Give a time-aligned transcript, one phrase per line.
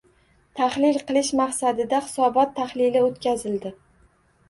[0.59, 3.79] Tahlil qilish maqsadida hisobot tahlili o‘tkazildi.